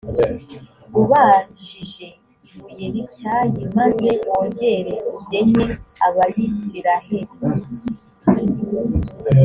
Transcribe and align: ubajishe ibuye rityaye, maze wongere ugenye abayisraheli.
ubajishe 0.99 2.07
ibuye 2.49 2.85
rityaye, 2.93 3.61
maze 3.77 4.07
wongere 4.27 4.93
ugenye 5.15 5.65
abayisraheli. 6.07 7.33